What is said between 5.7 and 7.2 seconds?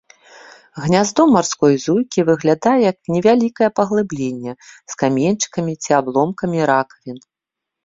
ці абломкамі ракавін.